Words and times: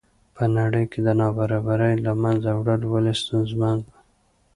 په 0.35 0.43
نړۍ 0.57 0.83
کې 0.91 0.99
د 1.03 1.09
نابرابرۍ 1.19 1.95
له 2.05 2.11
منځه 2.23 2.49
وړل 2.57 2.81
ولې 2.91 3.13
ستونزمن 3.21 3.75
دي. 3.85 3.95